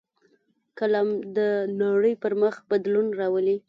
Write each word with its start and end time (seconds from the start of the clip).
قلم 0.77 1.09
د 1.37 1.39
نړۍ 1.81 2.13
پر 2.23 2.33
مخ 2.41 2.55
بدلون 2.71 3.07
راولي 3.19 3.57